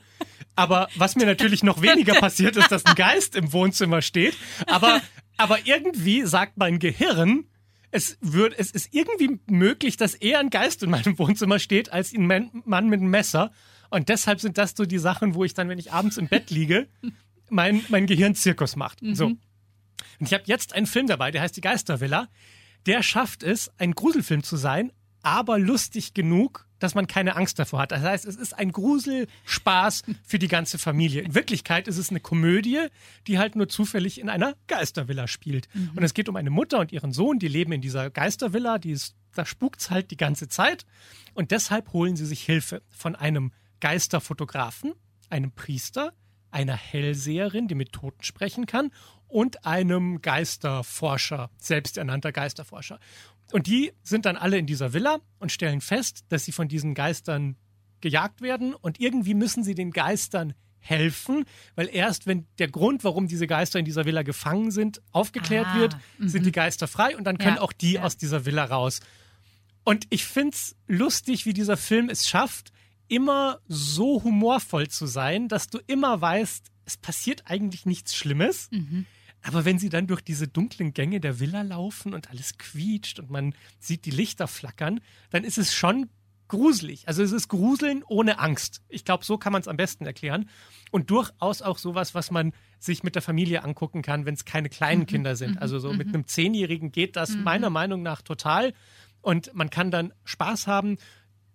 Aber 0.55 0.87
was 0.95 1.15
mir 1.15 1.25
natürlich 1.25 1.63
noch 1.63 1.81
weniger 1.81 2.15
passiert, 2.15 2.55
ist, 2.57 2.71
dass 2.71 2.85
ein 2.85 2.95
Geist 2.95 3.35
im 3.35 3.51
Wohnzimmer 3.53 4.01
steht. 4.01 4.35
Aber, 4.67 5.01
aber 5.37 5.65
irgendwie 5.65 6.23
sagt 6.23 6.57
mein 6.57 6.79
Gehirn, 6.79 7.45
es 7.91 8.17
wird, 8.21 8.57
es 8.57 8.71
ist 8.71 8.89
irgendwie 8.91 9.39
möglich, 9.47 9.97
dass 9.97 10.15
eher 10.15 10.39
ein 10.39 10.49
Geist 10.49 10.83
in 10.83 10.89
meinem 10.89 11.17
Wohnzimmer 11.19 11.59
steht, 11.59 11.91
als 11.91 12.13
ein 12.13 12.25
Mann 12.27 12.89
mit 12.89 12.99
einem 12.99 13.09
Messer. 13.09 13.51
Und 13.89 14.09
deshalb 14.09 14.41
sind 14.41 14.57
das 14.57 14.73
so 14.75 14.85
die 14.85 14.97
Sachen, 14.97 15.35
wo 15.35 15.43
ich 15.43 15.53
dann, 15.53 15.69
wenn 15.69 15.77
ich 15.77 15.91
abends 15.91 16.17
im 16.17 16.27
Bett 16.27 16.49
liege, 16.49 16.87
mein, 17.49 17.83
mein 17.89 18.07
Gehirn 18.07 18.33
Zirkus 18.35 18.75
macht. 18.75 19.01
Mhm. 19.01 19.15
So. 19.15 19.25
Und 19.27 19.39
ich 20.19 20.33
habe 20.33 20.43
jetzt 20.47 20.73
einen 20.73 20.87
Film 20.87 21.07
dabei, 21.07 21.31
der 21.31 21.41
heißt 21.41 21.55
Die 21.55 21.61
Geistervilla. 21.61 22.29
Der 22.85 23.03
schafft 23.03 23.43
es, 23.43 23.71
ein 23.77 23.93
Gruselfilm 23.93 24.43
zu 24.43 24.57
sein, 24.57 24.91
aber 25.21 25.57
lustig 25.57 26.13
genug, 26.13 26.67
dass 26.79 26.95
man 26.95 27.07
keine 27.07 27.37
Angst 27.37 27.57
davor 27.59 27.79
hat. 27.79 27.93
Das 27.93 28.01
heißt, 28.01 28.25
es 28.25 28.35
ist 28.35 28.53
ein 28.59 28.73
Gruselspaß 28.73 30.03
für 30.21 30.37
die 30.37 30.49
ganze 30.49 30.77
Familie. 30.77 31.21
In 31.21 31.33
Wirklichkeit 31.33 31.87
ist 31.87 31.97
es 31.97 32.09
eine 32.09 32.19
Komödie, 32.19 32.87
die 33.25 33.39
halt 33.39 33.55
nur 33.55 33.69
zufällig 33.69 34.19
in 34.19 34.27
einer 34.27 34.55
Geistervilla 34.67 35.27
spielt. 35.27 35.69
Mhm. 35.73 35.91
Und 35.95 36.03
es 36.03 36.13
geht 36.13 36.27
um 36.27 36.35
eine 36.35 36.49
Mutter 36.49 36.79
und 36.79 36.91
ihren 36.91 37.13
Sohn, 37.13 37.39
die 37.39 37.47
leben 37.47 37.71
in 37.71 37.79
dieser 37.79 38.09
Geistervilla, 38.09 38.79
die 38.79 38.91
ist, 38.91 39.15
da 39.33 39.45
spukt's 39.45 39.91
halt 39.91 40.11
die 40.11 40.17
ganze 40.17 40.49
Zeit. 40.49 40.85
Und 41.33 41.51
deshalb 41.51 41.93
holen 41.93 42.17
sie 42.17 42.25
sich 42.25 42.43
Hilfe 42.43 42.81
von 42.89 43.15
einem 43.15 43.53
Geisterfotografen, 43.79 44.93
einem 45.29 45.53
Priester, 45.53 46.13
einer 46.53 46.75
Hellseherin, 46.75 47.67
die 47.67 47.75
mit 47.75 47.93
Toten 47.93 48.23
sprechen 48.23 48.65
kann, 48.65 48.91
und 49.27 49.65
einem 49.65 50.21
Geisterforscher, 50.21 51.49
selbsternannter 51.57 52.31
Geisterforscher. 52.31 52.99
Und 53.51 53.65
die 53.65 53.91
sind 54.03 54.25
dann 54.25 54.37
alle 54.37 54.57
in 54.57 54.67
dieser 54.67 54.93
Villa 54.93 55.19
und 55.39 55.51
stellen 55.51 55.81
fest, 55.81 56.25
dass 56.29 56.45
sie 56.45 56.51
von 56.51 56.67
diesen 56.67 56.93
Geistern 56.93 57.55
gejagt 58.01 58.41
werden 58.41 58.75
und 58.75 58.99
irgendwie 58.99 59.33
müssen 59.33 59.63
sie 59.63 59.73
den 59.73 59.91
Geistern 59.91 60.53
helfen, 60.79 61.45
weil 61.75 61.89
erst 61.91 62.27
wenn 62.27 62.45
der 62.59 62.67
Grund, 62.67 63.03
warum 63.03 63.27
diese 63.27 63.47
Geister 63.47 63.79
in 63.79 63.85
dieser 63.85 64.05
Villa 64.05 64.21
gefangen 64.23 64.69
sind, 64.69 65.01
aufgeklärt 65.11 65.67
ah, 65.69 65.79
wird, 65.79 65.95
sind 66.19 66.41
-hmm. 66.41 66.45
die 66.45 66.51
Geister 66.51 66.87
frei 66.87 67.15
und 67.15 67.23
dann 67.23 67.37
können 67.37 67.55
ja, 67.55 67.61
auch 67.61 67.71
die 67.71 67.93
ja. 67.93 68.03
aus 68.03 68.17
dieser 68.17 68.45
Villa 68.45 68.65
raus. 68.65 68.99
Und 69.85 70.05
ich 70.09 70.25
finde 70.25 70.55
es 70.55 70.75
lustig, 70.87 71.45
wie 71.45 71.53
dieser 71.53 71.77
Film 71.77 72.09
es 72.09 72.27
schafft, 72.27 72.72
immer 73.07 73.59
so 73.67 74.23
humorvoll 74.23 74.87
zu 74.87 75.05
sein, 75.05 75.47
dass 75.47 75.69
du 75.69 75.79
immer 75.87 76.19
weißt, 76.21 76.67
es 76.85 76.97
passiert 76.97 77.43
eigentlich 77.45 77.85
nichts 77.85 78.15
Schlimmes. 78.15 78.69
Mhm. 78.71 79.05
Aber 79.41 79.65
wenn 79.65 79.77
sie 79.77 79.89
dann 79.89 80.07
durch 80.07 80.21
diese 80.21 80.47
dunklen 80.47 80.93
Gänge 80.93 81.19
der 81.19 81.39
Villa 81.39 81.61
laufen 81.61 82.13
und 82.13 82.29
alles 82.29 82.57
quietscht 82.57 83.19
und 83.19 83.29
man 83.29 83.53
sieht 83.79 84.05
die 84.05 84.11
Lichter 84.11 84.47
flackern, 84.47 85.01
dann 85.31 85.43
ist 85.43 85.57
es 85.57 85.73
schon 85.73 86.09
gruselig. 86.47 87.07
Also 87.07 87.23
es 87.23 87.31
ist 87.31 87.47
Gruseln 87.49 88.03
ohne 88.07 88.39
Angst. 88.39 88.81
Ich 88.87 89.03
glaube, 89.03 89.25
so 89.25 89.37
kann 89.37 89.51
man 89.51 89.61
es 89.61 89.67
am 89.67 89.75
besten 89.75 90.05
erklären. 90.05 90.49
Und 90.91 91.09
durchaus 91.09 91.61
auch 91.61 91.77
sowas, 91.77 92.13
was 92.13 92.31
man 92.31 92.53
sich 92.79 93.03
mit 93.03 93.15
der 93.15 93.21
Familie 93.21 93.63
angucken 93.63 94.01
kann, 94.01 94.25
wenn 94.25 94.35
es 94.35 94.45
keine 94.45 94.69
kleinen 94.69 95.01
mhm. 95.01 95.07
Kinder 95.07 95.35
sind. 95.35 95.57
Also 95.57 95.79
so 95.79 95.91
mit 95.91 96.07
mhm. 96.07 96.13
einem 96.13 96.27
Zehnjährigen 96.27 96.91
geht 96.91 97.15
das 97.15 97.31
mhm. 97.31 97.43
meiner 97.43 97.69
Meinung 97.69 98.01
nach 98.01 98.21
total. 98.21 98.73
Und 99.21 99.53
man 99.53 99.69
kann 99.69 99.89
dann 99.89 100.13
Spaß 100.25 100.67
haben. 100.67 100.97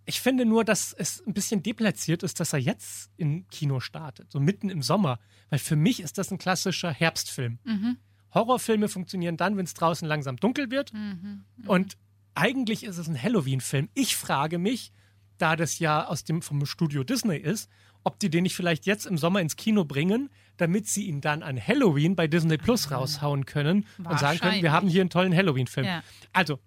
Ich 0.08 0.22
finde 0.22 0.46
nur, 0.46 0.64
dass 0.64 0.94
es 0.94 1.22
ein 1.26 1.34
bisschen 1.34 1.62
deplatziert 1.62 2.22
ist, 2.22 2.40
dass 2.40 2.54
er 2.54 2.58
jetzt 2.58 3.10
im 3.18 3.46
Kino 3.48 3.78
startet, 3.78 4.32
so 4.32 4.40
mitten 4.40 4.70
im 4.70 4.80
Sommer. 4.80 5.18
Weil 5.50 5.58
für 5.58 5.76
mich 5.76 6.00
ist 6.00 6.16
das 6.16 6.30
ein 6.32 6.38
klassischer 6.38 6.90
Herbstfilm. 6.90 7.58
Mhm. 7.62 7.98
Horrorfilme 8.32 8.88
funktionieren 8.88 9.36
dann, 9.36 9.58
wenn 9.58 9.66
es 9.66 9.74
draußen 9.74 10.08
langsam 10.08 10.38
dunkel 10.38 10.70
wird. 10.70 10.94
Mhm. 10.94 11.44
Mhm. 11.58 11.68
Und 11.68 11.98
eigentlich 12.34 12.84
ist 12.84 12.96
es 12.96 13.06
ein 13.06 13.22
Halloween-Film. 13.22 13.90
Ich 13.92 14.16
frage 14.16 14.56
mich, 14.56 14.92
da 15.36 15.56
das 15.56 15.78
ja 15.78 16.06
aus 16.06 16.24
dem 16.24 16.40
vom 16.40 16.64
Studio 16.64 17.04
Disney 17.04 17.36
ist, 17.36 17.68
ob 18.02 18.18
die 18.18 18.30
den 18.30 18.44
nicht 18.44 18.56
vielleicht 18.56 18.86
jetzt 18.86 19.04
im 19.04 19.18
Sommer 19.18 19.42
ins 19.42 19.56
Kino 19.56 19.84
bringen, 19.84 20.30
damit 20.56 20.88
sie 20.88 21.04
ihn 21.04 21.20
dann 21.20 21.42
an 21.42 21.60
Halloween 21.60 22.16
bei 22.16 22.28
Disney 22.28 22.56
Plus 22.56 22.90
ah. 22.90 22.96
raushauen 22.96 23.44
können 23.44 23.84
und 23.98 24.18
sagen 24.18 24.38
können, 24.38 24.62
wir 24.62 24.72
haben 24.72 24.88
hier 24.88 25.02
einen 25.02 25.10
tollen 25.10 25.36
Halloween-Film. 25.36 25.86
Ja. 25.86 26.02
Also, 26.32 26.60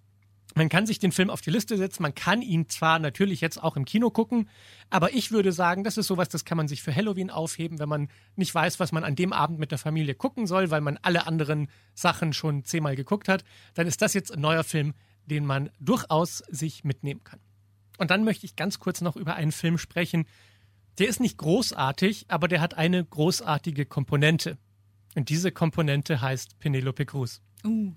man 0.55 0.69
kann 0.69 0.85
sich 0.85 0.99
den 0.99 1.11
Film 1.11 1.29
auf 1.29 1.41
die 1.41 1.49
Liste 1.49 1.77
setzen, 1.77 2.03
man 2.03 2.15
kann 2.15 2.41
ihn 2.41 2.67
zwar 2.69 2.99
natürlich 2.99 3.41
jetzt 3.41 3.61
auch 3.61 3.75
im 3.75 3.85
Kino 3.85 4.09
gucken, 4.09 4.49
aber 4.89 5.13
ich 5.13 5.31
würde 5.31 5.51
sagen, 5.51 5.83
das 5.83 5.97
ist 5.97 6.07
sowas, 6.07 6.29
das 6.29 6.45
kann 6.45 6.57
man 6.57 6.67
sich 6.67 6.81
für 6.81 6.95
Halloween 6.95 7.29
aufheben, 7.29 7.79
wenn 7.79 7.89
man 7.89 8.09
nicht 8.35 8.53
weiß, 8.53 8.79
was 8.79 8.91
man 8.91 9.03
an 9.03 9.15
dem 9.15 9.33
Abend 9.33 9.59
mit 9.59 9.71
der 9.71 9.77
Familie 9.77 10.15
gucken 10.15 10.47
soll, 10.47 10.71
weil 10.71 10.81
man 10.81 10.97
alle 11.01 11.27
anderen 11.27 11.69
Sachen 11.93 12.33
schon 12.33 12.65
zehnmal 12.65 12.95
geguckt 12.95 13.27
hat, 13.27 13.43
dann 13.73 13.87
ist 13.87 14.01
das 14.01 14.13
jetzt 14.13 14.33
ein 14.33 14.41
neuer 14.41 14.63
Film, 14.63 14.93
den 15.25 15.45
man 15.45 15.69
durchaus 15.79 16.39
sich 16.49 16.83
mitnehmen 16.83 17.23
kann. 17.23 17.39
Und 17.97 18.11
dann 18.11 18.23
möchte 18.23 18.45
ich 18.45 18.55
ganz 18.55 18.79
kurz 18.79 19.01
noch 19.01 19.15
über 19.15 19.35
einen 19.35 19.51
Film 19.51 19.77
sprechen, 19.77 20.25
der 20.97 21.07
ist 21.07 21.19
nicht 21.19 21.37
großartig, 21.37 22.25
aber 22.27 22.47
der 22.47 22.61
hat 22.61 22.73
eine 22.73 23.03
großartige 23.03 23.85
Komponente. 23.85 24.57
Und 25.15 25.29
diese 25.29 25.51
Komponente 25.51 26.21
heißt 26.21 26.59
Penelope 26.59 27.05
Cruz. 27.05 27.41
Uh. 27.63 27.93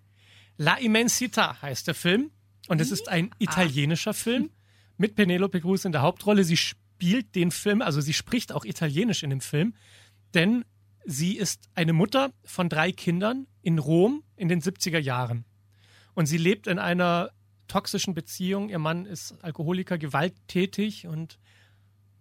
La 0.57 0.77
Immensità 0.77 1.61
heißt 1.61 1.89
der 1.89 1.95
Film. 1.95 2.31
Und 2.69 2.81
es 2.81 2.91
ist 2.91 3.09
ein 3.09 3.31
italienischer 3.39 4.15
Film 4.15 4.51
mit 4.97 5.15
Penelope 5.15 5.61
Cruz 5.61 5.85
in 5.85 5.93
der 5.93 6.03
Hauptrolle. 6.03 6.45
Sie 6.45 6.57
spielt 6.57 7.35
den 7.35 7.51
Film, 7.51 7.83
also 7.83 8.01
sie 8.01 8.15
spricht 8.15 8.53
auch 8.53 8.65
Italienisch 8.65 9.23
in 9.23 9.31
dem 9.31 9.41
Film, 9.41 9.75
denn 10.33 10.65
sie 11.05 11.37
ist 11.37 11.69
eine 11.75 11.93
Mutter 11.93 12.33
von 12.45 12.69
drei 12.69 12.93
Kindern 12.93 13.47
in 13.63 13.79
Rom 13.79 14.23
in 14.37 14.49
den 14.49 14.61
70er 14.61 14.99
Jahren. 14.99 15.45
Und 16.15 16.27
sie 16.27 16.39
lebt 16.39 16.67
in 16.67 16.79
einer 16.79 17.31
toxischen 17.69 18.15
Beziehung. 18.15 18.69
Ihr 18.69 18.79
Mann 18.79 19.05
ist 19.05 19.43
Alkoholiker, 19.43 19.99
gewalttätig 19.99 21.07
und 21.07 21.39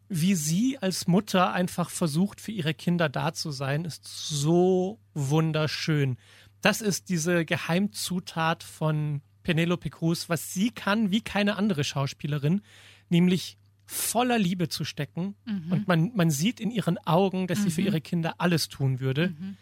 wie 0.10 0.36
sie 0.36 0.78
als 0.80 1.08
Mutter 1.08 1.54
einfach 1.54 1.90
versucht, 1.90 2.42
für 2.42 2.52
ihre 2.52 2.74
Kinder 2.74 3.10
da 3.10 3.34
zu 3.34 3.52
sein, 3.52 3.86
ist 3.86 4.06
so 4.06 5.00
wunderschön. 5.14 6.18
Das 6.62 6.82
ist 6.82 7.10
diese 7.10 7.46
Geheimzutat 7.46 8.64
von 8.64 9.22
Penelope 9.44 9.90
Cruz, 9.90 10.30
was 10.30 10.54
sie 10.54 10.72
kann 10.72 11.12
wie 11.12 11.22
keine 11.22 11.58
andere 11.58 11.84
Schauspielerin, 11.84 12.62
nämlich 13.10 13.58
voller 13.86 14.40
Liebe 14.40 14.70
zu 14.70 14.86
stecken. 14.86 15.36
Mhm. 15.46 15.72
Und 15.72 15.88
man, 15.88 16.12
man 16.16 16.32
sieht 16.32 16.60
in 16.60 16.72
ihren 16.72 16.98
Augen, 17.00 17.48
dass 17.48 17.60
mhm. 17.60 17.64
sie 17.64 17.72
für 17.72 17.82
mhm. 17.82 17.88
ihre 17.88 18.02
Kinder 18.02 18.36
alles 18.40 18.70
tun 18.70 19.00
würde. 19.00 19.30
Mhm. 19.30 19.58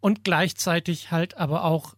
Und 0.00 0.24
gleichzeitig 0.24 1.10
halt 1.10 1.36
aber 1.36 1.64
auch 1.64 1.94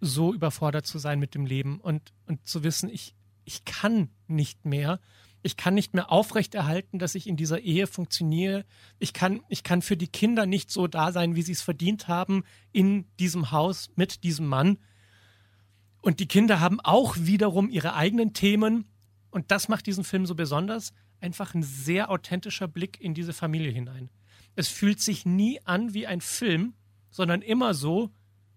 so 0.00 0.34
überfordert 0.34 0.86
zu 0.86 0.98
sein 0.98 1.18
mit 1.18 1.34
dem 1.34 1.46
Leben 1.46 1.80
und, 1.80 2.12
und 2.26 2.46
zu 2.46 2.64
wissen, 2.64 2.90
ich, 2.90 3.14
ich 3.44 3.64
kann 3.64 4.10
nicht 4.26 4.64
mehr. 4.64 5.00
Ich 5.42 5.56
kann 5.56 5.74
nicht 5.74 5.94
mehr 5.94 6.10
aufrechterhalten, 6.10 6.98
dass 6.98 7.14
ich 7.14 7.28
in 7.28 7.36
dieser 7.36 7.60
Ehe 7.60 7.86
funktioniere. 7.86 8.64
Ich 8.98 9.12
kann, 9.12 9.42
ich 9.48 9.62
kann 9.62 9.80
für 9.80 9.96
die 9.96 10.08
Kinder 10.08 10.44
nicht 10.44 10.72
so 10.72 10.88
da 10.88 11.12
sein, 11.12 11.36
wie 11.36 11.42
sie 11.42 11.52
es 11.52 11.62
verdient 11.62 12.08
haben, 12.08 12.42
in 12.72 13.06
diesem 13.20 13.52
Haus 13.52 13.90
mit 13.94 14.24
diesem 14.24 14.46
Mann. 14.46 14.78
Und 16.06 16.20
die 16.20 16.28
Kinder 16.28 16.60
haben 16.60 16.78
auch 16.78 17.16
wiederum 17.18 17.68
ihre 17.68 17.94
eigenen 17.94 18.32
Themen. 18.32 18.84
Und 19.30 19.50
das 19.50 19.66
macht 19.66 19.88
diesen 19.88 20.04
Film 20.04 20.24
so 20.24 20.36
besonders. 20.36 20.92
Einfach 21.18 21.52
ein 21.52 21.64
sehr 21.64 22.12
authentischer 22.12 22.68
Blick 22.68 23.00
in 23.00 23.12
diese 23.12 23.32
Familie 23.32 23.72
hinein. 23.72 24.08
Es 24.54 24.68
fühlt 24.68 25.00
sich 25.00 25.26
nie 25.26 25.58
an 25.64 25.94
wie 25.94 26.06
ein 26.06 26.20
Film, 26.20 26.74
sondern 27.10 27.42
immer 27.42 27.74
so, 27.74 28.12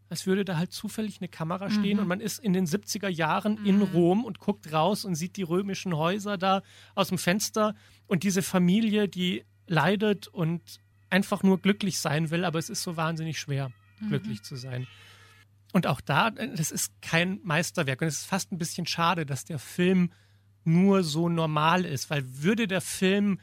als 0.10 0.28
würde 0.28 0.46
da 0.46 0.58
halt 0.58 0.72
zufällig 0.72 1.22
eine 1.22 1.28
Kamera 1.28 1.72
stehen 1.72 1.96
mhm. 1.96 2.04
und 2.04 2.08
man 2.08 2.20
ist 2.20 2.38
in 2.38 2.54
den 2.54 2.68
70er 2.68 3.10
Jahren 3.10 3.54
mhm. 3.62 3.66
in 3.66 3.82
Rom 3.82 4.26
und 4.26 4.38
guckt 4.38 4.72
raus 4.72 5.04
und 5.04 5.16
sieht 5.16 5.36
die 5.36 5.42
römischen 5.42 5.98
Häuser 5.98 6.38
da 6.38 6.62
aus 6.94 7.08
dem 7.08 7.18
Fenster 7.18 7.74
und 8.06 8.22
diese 8.22 8.44
Familie, 8.44 9.08
die 9.08 9.44
leidet 9.66 10.28
und 10.28 10.82
einfach 11.10 11.42
nur 11.42 11.60
glücklich 11.60 11.98
sein 11.98 12.30
will, 12.30 12.46
aber 12.46 12.60
es 12.60 12.70
ist 12.70 12.84
so 12.84 12.96
wahnsinnig 12.96 13.40
schwer, 13.40 13.72
mhm. 14.00 14.10
glücklich 14.10 14.44
zu 14.44 14.56
sein. 14.56 14.86
Und 15.72 15.88
auch 15.88 16.02
da, 16.02 16.32
das 16.32 16.72
ist 16.72 16.92
kein 17.02 17.40
Meisterwerk. 17.44 18.02
Und 18.02 18.08
es 18.08 18.20
ist 18.20 18.26
fast 18.26 18.52
ein 18.52 18.58
bisschen 18.58 18.88
schade, 18.88 19.26
dass 19.26 19.46
der 19.46 19.60
Film 19.60 20.12
nur 20.64 21.04
so 21.04 21.30
normal 21.30 21.86
ist, 21.86 22.10
weil 22.10 22.24
würde 22.42 22.68
der 22.68 22.82
Film 22.82 23.40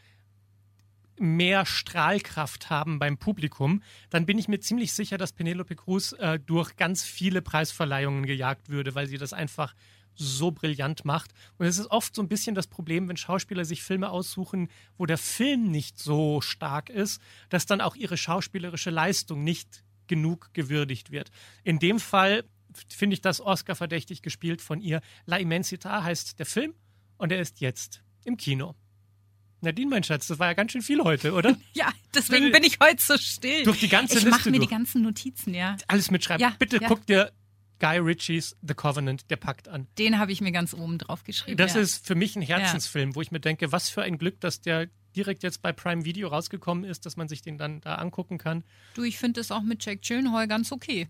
mehr 1.19 1.65
Strahlkraft 1.65 2.69
haben 2.69 2.99
beim 2.99 3.17
Publikum, 3.17 3.83
dann 4.11 4.27
bin 4.27 4.39
ich 4.39 4.49
mir 4.49 4.61
ziemlich 4.61 4.93
sicher, 4.93 5.19
dass 5.19 5.33
Penelope 5.33 5.75
Cruz 5.75 6.13
äh, 6.13 6.39
durch 6.39 6.77
ganz 6.77 7.05
viele 7.05 7.43
Preisverleihungen 7.43 8.27
gejagt 8.27 8.69
würde, 8.69 8.95
weil 8.95 9.07
sie 9.07 9.19
das 9.19 9.33
einfach 9.33 9.75
so 10.15 10.51
brillant 10.51 11.05
macht. 11.05 11.33
Und 11.59 11.67
es 11.67 11.79
ist 11.79 11.91
oft 11.91 12.15
so 12.15 12.23
ein 12.23 12.29
bisschen 12.29 12.55
das 12.55 12.67
Problem, 12.67 13.09
wenn 13.09 13.17
Schauspieler 13.17 13.65
sich 13.65 13.83
Filme 13.83 14.11
aussuchen, 14.11 14.69
wo 14.97 15.07
der 15.07 15.19
Film 15.19 15.71
nicht 15.71 15.99
so 15.99 16.41
stark 16.41 16.91
ist, 16.91 17.21
dass 17.51 17.67
dann 17.67 17.81
auch 17.81 17.97
ihre 17.97 18.17
schauspielerische 18.17 18.91
Leistung 18.91 19.45
nicht 19.45 19.85
genug 20.09 20.51
gewürdigt 20.55 21.11
wird. 21.11 21.31
In 21.65 21.79
dem 21.79 22.01
Fall 22.01 22.45
finde 22.89 23.15
ich 23.15 23.21
das 23.21 23.41
Oscar 23.41 23.75
verdächtig 23.75 24.23
gespielt 24.23 24.61
von 24.61 24.81
ihr. 24.81 25.01
La 25.25 25.37
Immensità 25.37 26.03
heißt 26.03 26.39
der 26.39 26.47
Film 26.47 26.75
und 27.17 27.33
er 27.33 27.41
ist 27.41 27.61
jetzt 27.61 28.03
im 28.25 28.37
Kino. 28.37 28.75
Nadine, 29.63 29.91
mein 29.91 30.05
Schatz, 30.05 30.27
das 30.27 30.39
war 30.39 30.49
ja 30.49 30.53
ganz 30.53 30.73
schön 30.73 30.83
viel 30.83 31.03
heute, 31.03 31.33
oder? 31.33 31.57
ja, 31.73 31.91
deswegen 32.15 32.53
bin 32.53 32.63
ich 32.63 32.79
heute 32.81 33.03
so 33.03 33.17
still. 33.17 33.65
Durch 33.65 33.81
die 33.81 33.89
ganze 33.89 34.19
ich 34.19 34.25
Liste. 34.25 34.29
Ich 34.29 34.37
mache 34.37 34.51
mir 34.51 34.59
durch. 34.59 34.69
die 34.69 34.75
ganzen 34.75 35.03
Notizen, 35.03 35.55
ja. 35.55 35.77
Alles 35.89 36.11
mitschreiben. 36.11 36.41
Ja, 36.41 36.55
Bitte 36.59 36.79
ja. 36.81 36.89
guck 36.89 37.07
dir 37.07 37.33
Guy 37.79 37.99
Ritchies 37.99 38.57
The 38.63 38.75
Covenant, 38.75 39.31
der 39.31 39.37
packt 39.37 39.69
an. 39.69 39.87
Den 39.99 40.19
habe 40.19 40.33
ich 40.33 40.41
mir 40.41 40.53
ganz 40.53 40.75
oben 40.75 40.99
drauf 40.99 41.25
geschrieben. 41.25 41.57
Das 41.57 41.75
ja. 41.75 41.81
ist 41.81 42.07
für 42.07 42.15
mich 42.15 42.37
ein 42.37 42.43
Herzensfilm, 42.43 43.15
wo 43.15 43.23
ich 43.23 43.31
mir 43.31 43.41
denke, 43.41 43.73
was 43.73 43.89
für 43.89 44.03
ein 44.03 44.19
Glück, 44.19 44.41
dass 44.41 44.61
der 44.61 44.89
direkt 45.17 45.43
jetzt 45.43 45.63
bei 45.63 45.73
Prime 45.73 46.05
Video 46.05 46.29
rausgekommen 46.29 46.85
ist, 46.85 47.07
dass 47.07 47.17
man 47.17 47.29
sich 47.29 47.43
den 47.43 47.59
dann 47.59 47.81
da 47.81 47.97
angucken 47.97 48.39
kann. 48.39 48.65
Du, 48.95 49.03
ich 49.03 49.19
finde 49.19 49.41
das 49.41 49.51
auch 49.51 49.63
mit 49.63 49.85
Jack 49.85 50.03
Gyllenhaal 50.03 50.47
ganz 50.47 50.73
okay. 50.73 51.09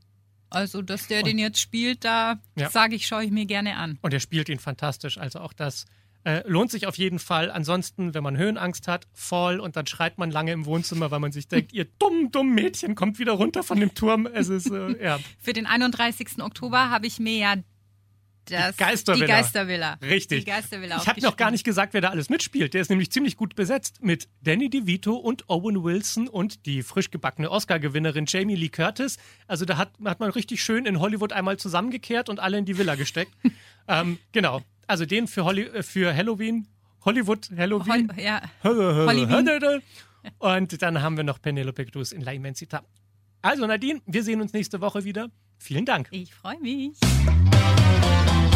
Also, 0.49 0.81
dass 0.81 1.09
der 1.09 1.19
und, 1.19 1.27
den 1.27 1.39
jetzt 1.39 1.61
spielt, 1.61 2.05
da 2.05 2.41
ja. 2.57 2.71
sage 2.71 2.95
ich, 2.95 3.07
schaue 3.07 3.25
ich 3.25 3.31
mir 3.31 3.47
gerne 3.47 3.77
an. 3.77 3.99
Und 4.03 4.15
er 4.15 4.21
spielt 4.21 4.49
ihn 4.49 4.61
fantastisch. 4.61 5.19
Also 5.19 5.41
auch 5.41 5.53
das 5.53 5.87
äh, 6.27 6.43
lohnt 6.49 6.71
sich 6.71 6.87
auf 6.87 6.97
jeden 6.99 7.19
Fall. 7.19 7.51
Ansonsten, 7.51 8.15
wenn 8.15 8.23
man 8.23 8.37
Höhenangst 8.37 8.89
hat, 8.89 9.07
Fall 9.13 9.61
und 9.61 9.77
dann 9.77 9.87
schreit 9.87 10.19
man 10.19 10.31
lange 10.31 10.53
im 10.53 10.67
Wohnzimmer, 10.67 11.11
weil 11.11 11.21
man 11.21 11.33
sich 11.33 11.49
denkt, 11.49 11.73
ihr 11.73 11.87
dumm, 11.99 12.31
dumm 12.31 12.55
Mädchen 12.55 12.95
kommt 12.95 13.19
wieder 13.19 13.33
runter 13.33 13.63
von 13.63 13.79
dem 13.79 13.95
Turm. 13.95 14.27
Es 14.27 14.49
ist, 14.49 14.71
äh, 14.71 15.03
ja. 15.03 15.21
Für 15.39 15.53
den 15.53 15.67
31. 15.67 16.43
Oktober 16.43 16.91
habe 16.91 17.07
ich 17.07 17.19
mir 17.19 17.37
ja 17.37 17.55
das, 18.51 18.77
die 18.77 18.85
Geistervilla. 18.85 19.27
Die 19.27 19.33
Geistervilla. 19.33 19.99
Richtig. 20.03 20.45
Die 20.45 20.51
Geistervilla 20.51 20.97
ich 20.97 21.09
habe 21.09 21.21
noch 21.21 21.37
gar 21.37 21.51
nicht 21.51 21.65
gesagt, 21.65 21.95
wer 21.95 22.01
da 22.01 22.11
alles 22.11 22.31
mitspielt. 22.31 22.75
Der 22.75 22.81
ist 22.81 22.91
nämlich 22.91 23.11
ziemlich 23.11 23.37
gut 23.37 23.55
besetzt 23.55 24.03
mit 24.03 24.29
Danny 24.43 24.71
DeVito 24.71 25.15
und 25.15 25.49
Owen 25.49 25.83
Wilson 25.83 26.29
und 26.29 26.67
die 26.67 26.83
frisch 26.83 27.11
gebackene 27.11 27.51
Oscar-Gewinnerin 27.51 28.27
Jamie 28.27 28.57
Lee 28.57 28.69
Curtis. 28.69 29.19
Also 29.47 29.65
da 29.65 29.77
hat, 29.77 29.93
hat 30.05 30.21
man 30.21 30.31
richtig 30.31 30.63
schön 30.63 30.87
in 30.87 31.01
Hollywood 31.01 31.33
einmal 31.33 31.57
zusammengekehrt 31.57 32.29
und 32.29 32.41
alle 32.41 32.59
in 32.59 32.65
die 32.65 32.79
Villa 32.79 32.95
gesteckt. 32.95 33.33
ähm, 33.89 34.19
genau 34.33 34.63
also 34.87 35.05
den 35.05 35.27
für, 35.27 35.45
Holly, 35.45 35.63
äh, 35.63 35.83
für 35.83 36.15
Halloween, 36.15 36.67
Hollywood 37.05 37.51
Halloween. 37.57 38.11
Hol, 38.15 38.23
ja. 38.23 38.43
Halloween. 38.63 39.83
Und 40.39 40.83
dann 40.83 41.03
haben 41.03 41.17
wir 41.17 41.25
noch 41.25 41.41
Penelope 41.41 41.87
Cruz 41.87 42.11
in 42.11 42.21
La 42.21 42.33
Immensita. 42.33 42.83
Also 43.43 43.65
Nadine, 43.67 44.01
wir 44.07 44.25
sehen 44.25 44.41
uns 44.41 44.53
nächste 44.53 44.81
Woche 44.81 45.05
wieder. 45.05 45.31
Vielen 45.59 45.85
Dank. 45.85 46.09
Ich 46.11 46.35
freue 46.35 46.59
mich. 46.59 46.99